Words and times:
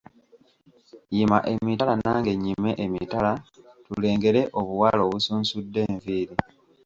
Yima 1.15 1.37
emitala 1.53 1.93
nange 2.03 2.31
nnyime 2.35 2.71
emitala 2.85 3.31
tulengere 3.85 4.41
obuwala 4.59 5.01
obusunsudde 5.07 5.79
enviiri. 5.91 6.35